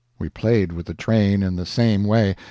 [0.17, 2.35] We played with the train in the same way.